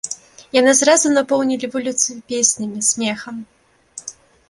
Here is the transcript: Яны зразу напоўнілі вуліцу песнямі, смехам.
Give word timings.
Яны 0.59 0.71
зразу 0.79 1.11
напоўнілі 1.17 1.69
вуліцу 1.77 2.11
песнямі, 2.35 2.79
смехам. 2.91 3.35